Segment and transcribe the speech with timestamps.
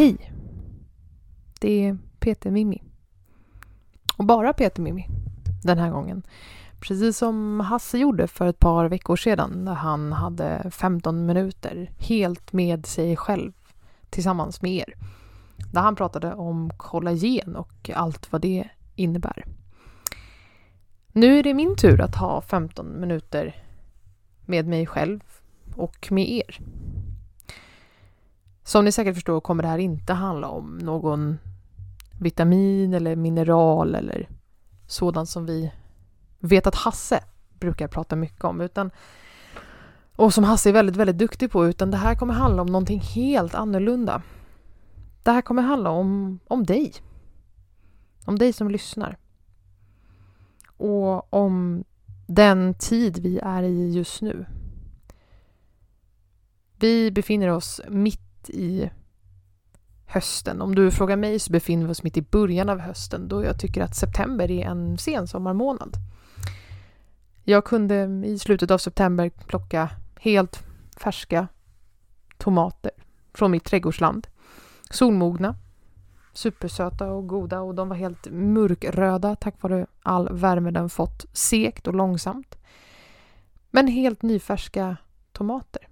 [0.00, 0.32] Hej!
[1.60, 2.82] Det är Peter Mimmi.
[4.16, 5.06] Och bara Peter Mimmi
[5.62, 6.22] den här gången.
[6.80, 12.52] Precis som Hasse gjorde för ett par veckor sedan när han hade 15 minuter helt
[12.52, 13.52] med sig själv
[14.10, 14.94] tillsammans med er.
[15.72, 19.44] Där han pratade om kollagen och allt vad det innebär.
[21.12, 23.64] Nu är det min tur att ha 15 minuter
[24.46, 25.20] med mig själv
[25.76, 26.60] och med er.
[28.70, 31.38] Som ni säkert förstår kommer det här inte handla om någon
[32.20, 34.28] vitamin eller mineral eller
[34.86, 35.72] sådant som vi
[36.38, 37.24] vet att Hasse
[37.58, 38.90] brukar prata mycket om utan
[40.16, 43.00] och som Hasse är väldigt, väldigt duktig på utan det här kommer handla om någonting
[43.00, 44.22] helt annorlunda.
[45.22, 46.92] Det här kommer handla om, om dig.
[48.24, 49.16] Om dig som lyssnar.
[50.76, 51.84] Och om
[52.26, 54.46] den tid vi är i just nu.
[56.78, 58.90] Vi befinner oss mitt i
[60.06, 60.62] hösten.
[60.62, 63.60] Om du frågar mig så befinner vi oss mitt i början av hösten då jag
[63.60, 65.96] tycker att september är en sen sommarmånad.
[67.44, 69.90] Jag kunde i slutet av september plocka
[70.20, 70.62] helt
[70.96, 71.48] färska
[72.38, 72.90] tomater
[73.34, 74.26] från mitt trädgårdsland.
[74.90, 75.56] Solmogna,
[76.32, 81.86] supersöta och goda och de var helt mörkröda tack vare all värme den fått segt
[81.86, 82.58] och långsamt.
[83.70, 84.96] Men helt nyfärska
[85.32, 85.88] tomater.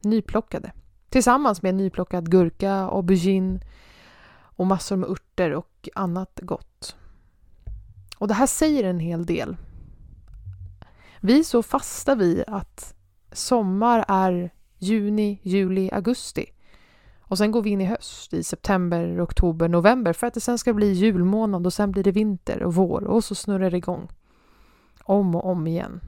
[0.00, 0.72] Nyplockade.
[1.08, 3.60] Tillsammans med nyplockad gurka, aubergine
[4.40, 6.96] och massor med örter och annat gott.
[8.18, 9.56] Och det här säger en hel del.
[11.20, 12.94] Vi är så fasta vid att
[13.32, 16.46] sommar är juni, juli, augusti.
[17.20, 20.58] Och sen går vi in i höst i september, oktober, november för att det sen
[20.58, 24.08] ska bli julmånad och sen blir det vinter och vår och så snurrar det igång.
[25.02, 26.00] Om och om igen.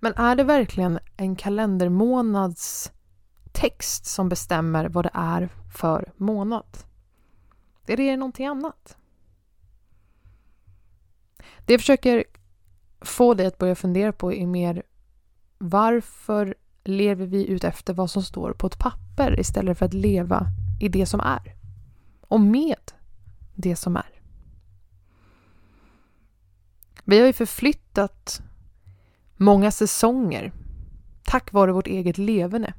[0.00, 2.92] Men är det verkligen en kalendermånads
[3.52, 6.66] text som bestämmer vad det är för månad?
[7.86, 8.96] Är det någonting annat?
[11.66, 12.24] Det jag försöker
[13.00, 14.82] få dig att börja fundera på är mer
[15.58, 20.46] varför lever vi ut efter vad som står på ett papper istället för att leva
[20.80, 21.54] i det som är?
[22.20, 22.92] Och med
[23.54, 24.22] det som är.
[27.04, 28.42] Vi har ju förflyttat
[29.36, 30.52] många säsonger
[31.24, 32.74] tack vare vårt eget levande.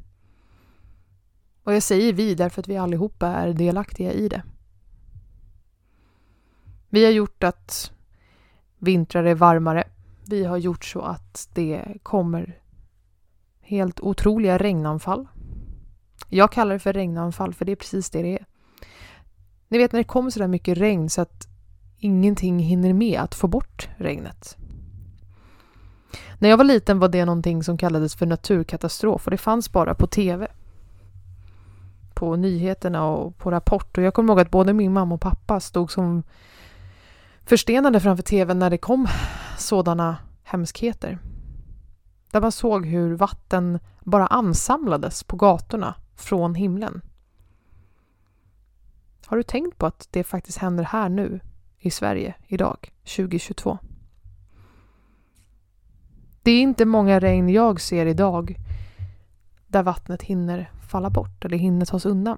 [1.64, 4.44] Och jag säger vi därför att vi allihopa är delaktiga i det.
[6.90, 7.92] Vi har gjort att
[8.78, 9.84] vintrar är varmare.
[10.26, 12.60] Vi har gjort så att det kommer
[13.62, 15.28] helt otroliga regnanfall.
[16.30, 18.46] Jag kallar det för regnanfall för det är precis det det är.
[19.68, 21.48] Ni vet när det kommer så där mycket regn så att
[21.98, 24.58] ingenting hinner med att få bort regnet.
[26.40, 29.96] När jag var liten var det någonting som kallades för naturkatastrof och det fanns bara
[29.96, 30.48] på TV.
[32.14, 35.60] På nyheterna och på Rapport och jag kommer ihåg att både min mamma och pappa
[35.60, 36.24] stod som
[37.44, 39.08] förstenade framför TVn när det kom
[39.58, 41.20] sådana hemskheter.
[42.32, 47.02] Där man såg hur vatten bara ansamlades på gatorna från himlen.
[49.26, 51.40] Har du tänkt på att det faktiskt händer här nu
[51.80, 53.78] i Sverige idag, 2022?
[56.48, 58.56] Det är inte många regn jag ser idag
[59.68, 62.38] där vattnet hinner falla bort eller hinner tas undan.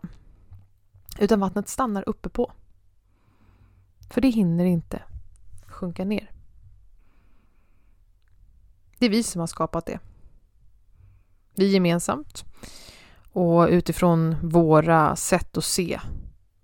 [1.19, 2.51] Utan vattnet stannar uppe på.
[4.09, 5.01] För det hinner inte
[5.65, 6.31] sjunka ner.
[8.99, 9.99] Det är vi som har skapat det.
[11.55, 12.45] Vi gemensamt.
[13.31, 15.99] Och utifrån våra sätt att se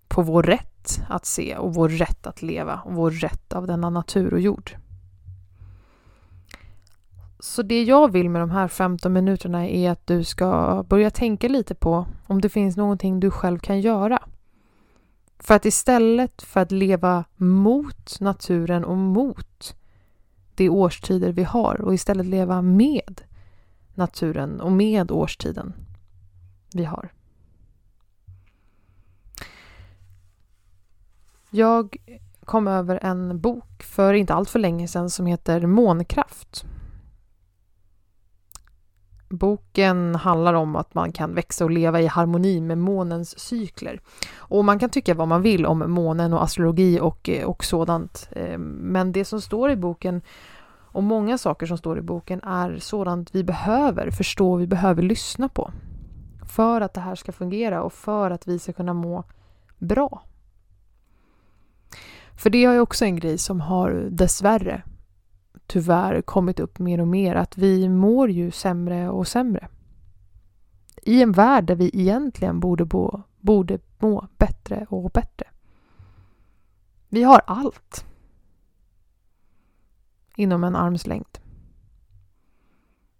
[0.07, 3.89] på vår rätt att se och vår rätt att leva och vår rätt av denna
[3.89, 4.75] natur och jord.
[7.39, 11.47] Så det jag vill med de här 15 minuterna är att du ska börja tänka
[11.47, 14.19] lite på om det finns någonting du själv kan göra.
[15.39, 19.75] För att istället för att leva mot naturen och mot
[20.55, 23.21] de årstider vi har och istället leva med
[23.93, 25.73] naturen och med årstiden
[26.73, 27.09] vi har.
[31.49, 31.97] Jag
[32.45, 36.65] kom över en bok för inte allt för länge sedan som heter Månkraft.
[39.37, 44.01] Boken handlar om att man kan växa och leva i harmoni med månens cykler.
[44.37, 48.29] Och man kan tycka vad man vill om månen och astrologi och, eh, och sådant.
[48.31, 50.21] Ehm, men det som står i boken
[50.95, 55.49] och många saker som står i boken är sådant vi behöver förstå, vi behöver lyssna
[55.49, 55.71] på.
[56.55, 59.23] För att det här ska fungera och för att vi ska kunna må
[59.77, 60.23] bra.
[62.37, 64.83] För det är också en grej som har dessvärre
[65.67, 69.67] tyvärr kommit upp mer och mer att vi mår ju sämre och sämre.
[71.01, 75.47] I en värld där vi egentligen borde, bo, borde må bättre och bättre.
[77.09, 78.05] Vi har allt
[80.35, 81.37] inom en armslängd.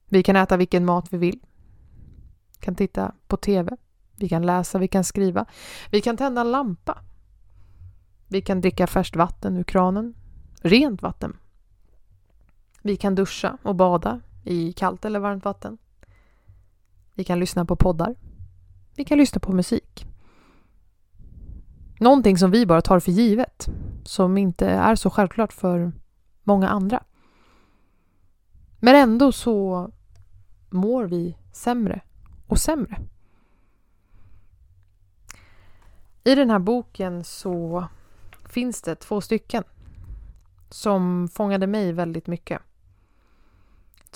[0.10, 1.40] Vi kan äta vilken mat vi vill.
[2.52, 3.78] Vi kan titta på TV.
[4.16, 5.46] Vi kan läsa, vi kan skriva.
[5.92, 7.02] Vi kan tända en lampa.
[8.28, 10.14] Vi kan dricka färskt vatten ur kranen.
[10.62, 11.38] Rent vatten.
[12.86, 15.78] Vi kan duscha och bada i kallt eller varmt vatten.
[17.14, 18.16] Vi kan lyssna på poddar.
[18.96, 20.06] Vi kan lyssna på musik.
[22.00, 23.68] Någonting som vi bara tar för givet,
[24.04, 25.92] som inte är så självklart för
[26.44, 27.04] många andra.
[28.80, 29.92] Men ändå så
[30.70, 32.02] mår vi sämre
[32.48, 32.98] och sämre.
[36.24, 37.88] I den här boken så
[38.50, 39.64] finns det två stycken
[40.70, 42.62] som fångade mig väldigt mycket.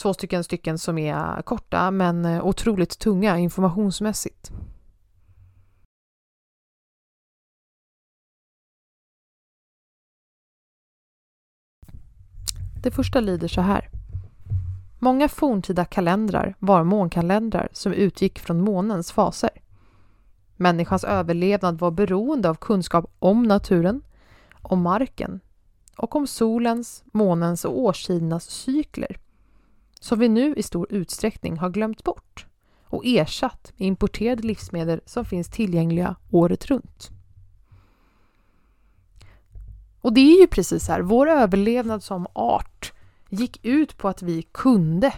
[0.02, 4.52] Två stycken stycken som är korta men eh, otroligt tunga informationsmässigt.
[12.84, 13.90] Det första lyder så här.
[15.00, 19.62] Många forntida kalendrar var månkalendrar som utgick från månens faser.
[20.56, 24.02] Människans överlevnad var beroende av kunskap om naturen,
[24.62, 25.40] om marken
[25.98, 29.18] och om solens, månens och årstidernas cykler
[30.00, 32.46] som vi nu i stor utsträckning har glömt bort
[32.86, 37.10] och ersatt med importerade livsmedel som finns tillgängliga året runt.
[40.02, 42.94] Och det är ju precis här, vår överlevnad som art
[43.30, 45.14] gick ut på att vi kunde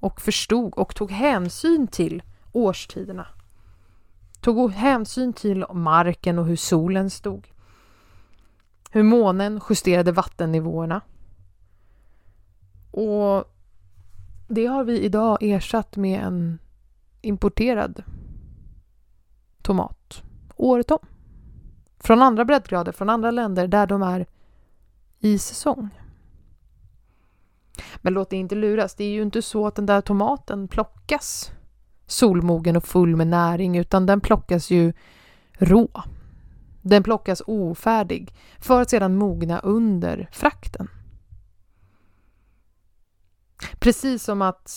[0.00, 2.22] och förstod och tog hänsyn till
[2.52, 3.26] årstiderna.
[4.40, 7.48] Tog hänsyn till marken och hur solen stod.
[8.90, 11.00] Hur månen justerade vattennivåerna.
[12.92, 13.44] Och
[14.48, 16.58] det har vi idag ersatt med en
[17.20, 18.02] importerad
[19.62, 20.22] tomat
[20.56, 20.98] året om.
[21.98, 24.26] Från andra breddgrader, från andra länder där de är
[25.18, 25.88] i säsong.
[27.96, 31.52] Men låt dig inte luras, det är ju inte så att den där tomaten plockas
[32.06, 34.92] solmogen och full med näring utan den plockas ju
[35.52, 35.88] rå.
[36.82, 40.88] Den plockas ofärdig för att sedan mogna under frakten.
[43.78, 44.72] Precis som att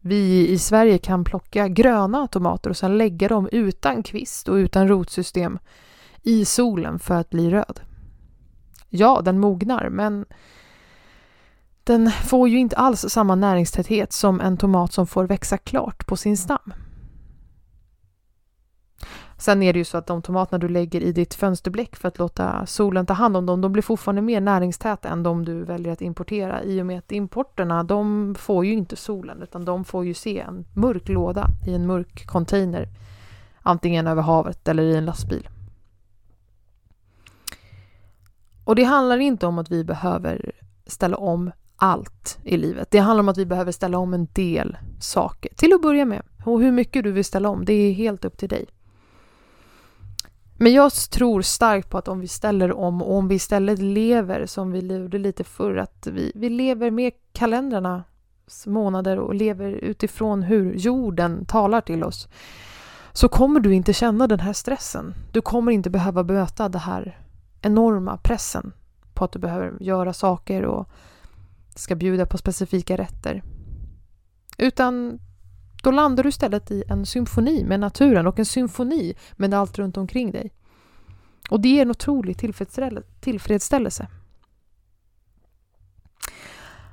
[0.00, 4.88] vi i Sverige kan plocka gröna tomater och sedan lägga dem utan kvist och utan
[4.88, 5.58] rotsystem
[6.22, 7.80] i solen för att bli röd.
[8.88, 10.24] Ja, den mognar, men
[11.84, 16.16] den får ju inte alls samma näringstäthet som en tomat som får växa klart på
[16.16, 16.72] sin stam.
[19.40, 22.18] Sen är det ju så att de tomaterna du lägger i ditt fönsterbläck för att
[22.18, 25.92] låta solen ta hand om dem, de blir fortfarande mer näringstäta än de du väljer
[25.92, 30.04] att importera i och med att importerna, de får ju inte solen utan de får
[30.04, 32.88] ju se en mörk låda i en mörk container,
[33.62, 35.48] antingen över havet eller i en lastbil.
[38.64, 40.52] Och det handlar inte om att vi behöver
[40.86, 42.90] ställa om allt i livet.
[42.90, 46.22] Det handlar om att vi behöver ställa om en del saker till att börja med.
[46.44, 48.66] Och hur mycket du vill ställa om, det är helt upp till dig.
[50.60, 54.46] Men jag tror starkt på att om vi ställer om och om vi istället lever
[54.46, 58.04] som vi levde lite förr, att vi, vi lever med kalendrarnas
[58.66, 62.28] månader och lever utifrån hur jorden talar till oss,
[63.12, 65.14] så kommer du inte känna den här stressen.
[65.32, 67.18] Du kommer inte behöva möta den här
[67.60, 68.72] enorma pressen
[69.14, 70.88] på att du behöver göra saker och
[71.74, 73.42] ska bjuda på specifika rätter.
[74.58, 75.20] Utan
[75.88, 79.96] då landar du istället i en symfoni med naturen och en symfoni med allt runt
[79.96, 80.52] omkring dig.
[81.50, 82.38] Och det ger en otrolig
[83.20, 84.08] tillfredsställelse.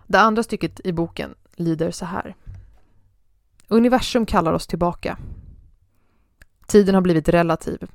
[0.08, 2.36] Det andra stycket i boken lyder så här.
[3.68, 5.18] Universum kallar oss tillbaka.
[6.68, 7.92] Tiden har blivit relativ.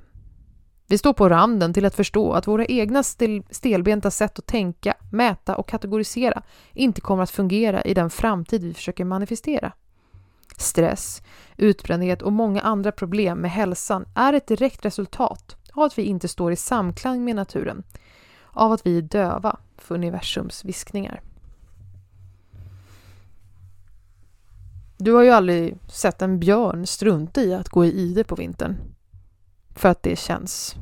[0.86, 4.94] Vi står på randen till att förstå att våra egna stel stelbenta sätt att tänka,
[5.12, 6.42] mäta och kategorisera
[6.72, 9.72] inte kommer att fungera i den framtid vi försöker manifestera.
[10.60, 11.22] Stress,
[11.56, 16.28] utbrändhet och många andra problem med hälsan är ett direkt resultat av att vi inte
[16.28, 17.82] står i samklang med naturen,
[18.52, 21.20] av att vi är döva för universums viskningar.
[24.96, 28.76] Du har ju aldrig sett en björn strunta i att gå i ide på vintern.
[29.74, 30.74] För att det känns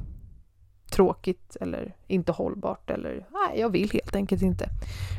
[0.90, 4.68] tråkigt eller inte hållbart eller nej, jag vill helt enkelt inte.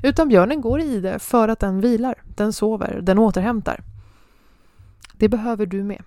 [0.03, 3.83] Utan björnen går i ide för att den vilar, den sover, den återhämtar.
[5.19, 6.03] Det behöver du med.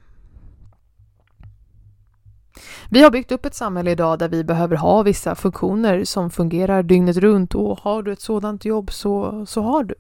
[2.91, 6.83] Vi har byggt upp ett samhälle idag där vi behöver ha vissa funktioner som fungerar
[6.83, 9.95] dygnet runt och har du ett sådant jobb så, så har du.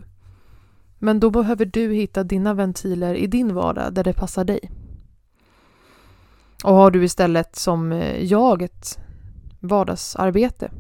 [0.99, 4.71] Men då behöver du hitta dina ventiler i din vardag där det passar dig.
[6.65, 8.99] Och har du istället som eh, jag ett
[9.61, 10.71] vardagsarbete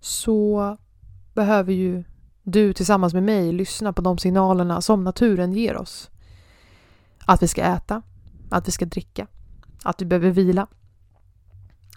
[0.00, 0.76] så
[1.34, 2.04] behöver ju
[2.42, 6.10] du tillsammans med mig lyssna på de signalerna som naturen ger oss.
[7.30, 8.02] Att vi ska äta,
[8.50, 9.26] att vi ska dricka,
[9.82, 10.66] att vi behöver vila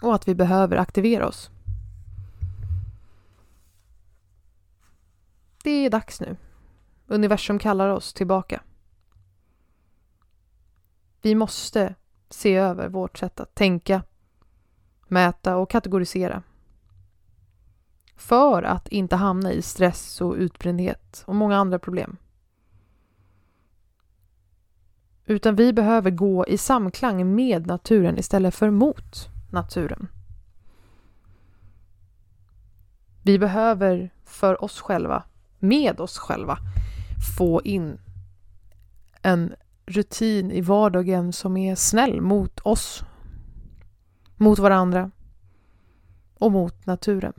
[0.02, 1.50] och att vi behöver aktivera oss.
[5.62, 6.36] Det är dags nu.
[7.06, 8.62] Universum kallar oss tillbaka.
[11.22, 11.94] Vi måste
[12.30, 14.02] se över vårt sätt att tänka,
[15.08, 16.42] mäta och kategorisera.
[18.16, 22.16] För att inte hamna i stress och utbrändhet och många andra problem.
[25.26, 30.08] Utan vi behöver gå i samklang med naturen istället för mot naturen.
[33.22, 35.24] Vi behöver för oss själva,
[35.58, 36.58] med oss själva,
[37.36, 37.98] få in
[39.22, 39.54] en
[39.86, 43.04] rutin i vardagen som är snäll mot oss,
[44.36, 45.10] mot varandra
[46.34, 47.32] och mot naturen.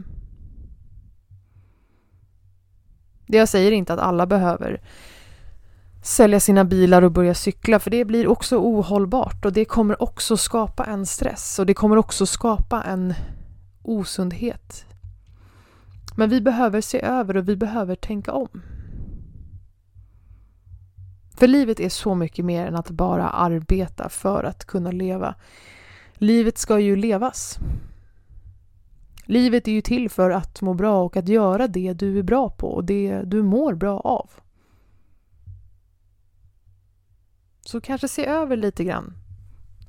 [3.25, 4.81] Jag säger inte att alla behöver
[6.03, 10.37] sälja sina bilar och börja cykla för det blir också ohållbart och det kommer också
[10.37, 13.13] skapa en stress och det kommer också skapa en
[13.81, 14.85] osundhet.
[16.15, 18.61] Men vi behöver se över och vi behöver tänka om.
[21.37, 25.35] För livet är så mycket mer än att bara arbeta för att kunna leva.
[26.13, 27.57] Livet ska ju levas.
[29.25, 32.49] Livet är ju till för att må bra och att göra det du är bra
[32.49, 34.29] på och det du mår bra av.
[37.65, 39.13] Så kanske se över lite grann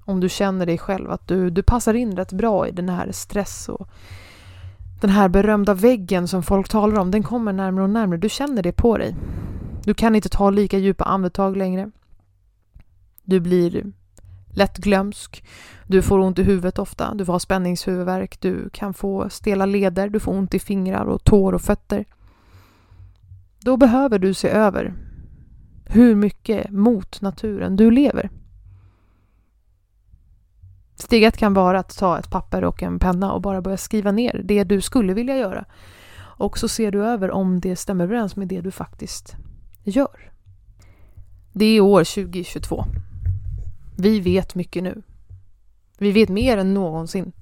[0.05, 3.13] om du känner dig själv att du, du passar in rätt bra i den här
[3.13, 3.89] stress och
[5.01, 8.19] den här berömda väggen som folk talar om, den kommer närmare och närmare.
[8.19, 9.17] Du känner det på dig.
[9.85, 11.91] Du kan inte ta lika djupa andetag längre.
[13.25, 13.93] Du blir
[14.51, 15.45] lätt glömsk.
[15.87, 17.15] Du får ont i huvudet ofta.
[17.15, 18.41] Du får ha spänningshuvudvärk.
[18.41, 20.09] Du kan få stela leder.
[20.09, 22.05] Du får ont i fingrar och tår och fötter.
[23.61, 24.95] Då behöver du se över
[25.95, 28.31] hur mycket mot naturen du lever.
[30.97, 34.13] Steg ett kan vara att ta ett papper och en penna och bara börja skriva
[34.13, 35.65] ner det du skulle vilja göra.
[36.19, 39.37] Och så ser du över om det stämmer överens med det du faktiskt
[39.85, 40.33] gör.
[41.53, 42.85] Det är år 2022.
[43.97, 45.03] Vi vet mycket nu.
[45.99, 47.33] Vi vet mer än någonsin.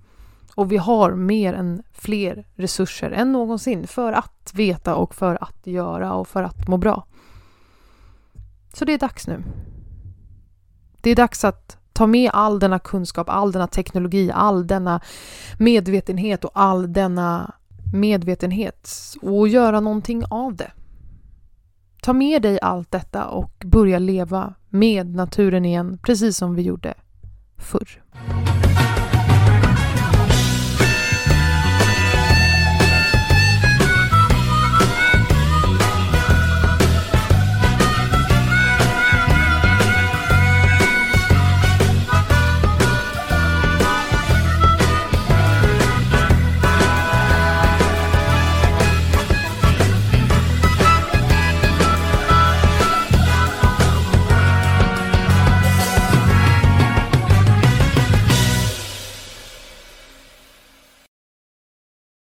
[0.54, 5.66] Och vi har mer än fler resurser än någonsin för att veta och för att
[5.66, 7.06] göra och för att må bra.
[8.82, 9.42] Så det är dags nu.
[11.00, 15.00] Det är dags att ta med all denna kunskap, all denna teknologi, all denna
[15.58, 17.54] medvetenhet och all denna
[17.92, 18.90] medvetenhet
[19.22, 20.70] och göra någonting av det.
[22.02, 26.94] Ta med dig allt detta och börja leva med naturen igen, precis som vi gjorde
[27.56, 28.02] förr.